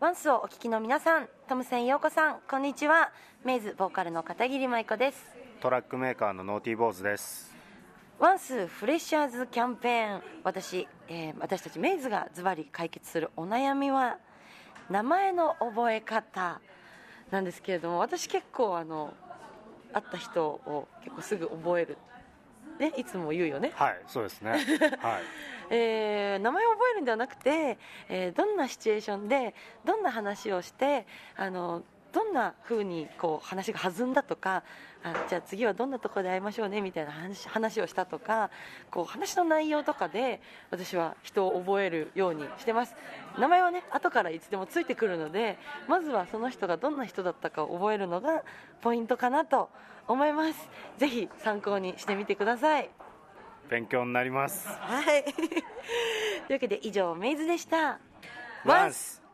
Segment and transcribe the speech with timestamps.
[0.00, 3.10] ワンスをお聞きの皆さんトムセン陽子さんこんにちは。
[3.44, 5.26] メイズボーカルの片桐舞子です。
[5.60, 7.52] トラックメーカーのノーティー坊主です。
[8.20, 10.22] ワンスフレッシャーズキャンペーン。
[10.44, 14.18] 私、えー私たちメイズがズバリ解決するお悩みは
[14.88, 16.60] 名前の覚え方
[17.32, 19.12] なんですけれども私結構あの
[19.92, 21.98] 会った人を結構すぐ覚える
[22.78, 23.72] ねいつも言うよね。
[23.74, 24.50] はいそうですね。
[24.52, 24.62] はい。
[25.70, 27.78] えー名前を覚えるんではなくて、
[28.08, 31.06] えーどんなシチュエーションでどんな話をして
[31.36, 34.62] あのどんな風にこう話が弾んだとか
[35.02, 38.50] あじゃあ次はどんなところで会いましょうねみたいな話話をしたとか
[38.90, 40.40] こう話の内容とかで
[40.70, 42.94] 私は人を覚えるようにしてます。
[43.38, 48.42] 名前はね後からいつでもついてくるのでまずはその人がどんな人だったかを覚えるのが
[48.80, 49.68] ポイントかなと
[50.06, 50.68] 思います。
[50.96, 52.90] ぜひ参考にしてみてください。
[53.68, 54.66] 勉強になります。
[54.66, 55.24] はい。
[55.28, 57.98] というわけで以上メイズでした。
[58.64, 59.27] ワンス